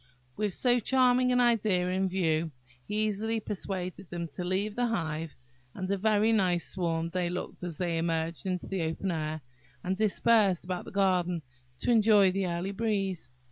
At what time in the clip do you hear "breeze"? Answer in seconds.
12.71-13.29